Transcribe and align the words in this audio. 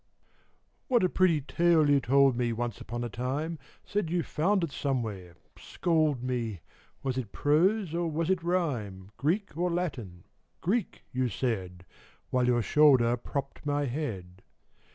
What 0.87 1.03
a 1.03 1.09
pretty 1.09 1.41
tale 1.41 1.87
you 1.87 1.99
told 1.99 2.35
me 2.35 2.53
Once 2.53 2.81
upon 2.81 3.03
a 3.03 3.07
time— 3.09 3.59
Said 3.85 4.09
you 4.09 4.23
found 4.23 4.63
it 4.63 4.71
somewhere 4.71 5.35
(scold 5.59 6.23
me!) 6.23 6.61
Was 7.03 7.19
it 7.19 7.31
prose 7.31 7.93
or 7.93 8.09
was 8.09 8.31
it 8.31 8.41
rhyme, 8.41 9.11
Greek 9.17 9.55
or 9.55 9.69
Latin? 9.69 10.23
Greek, 10.59 11.03
you 11.11 11.29
said, 11.29 11.85
While 12.31 12.47
your 12.47 12.63
shoulder 12.63 13.15
propped 13.15 13.63
my 13.63 13.85
head. 13.85 14.41